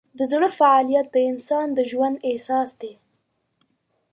[0.17, 2.93] د زړه فعالیت د انسان د ژوند اساس دی.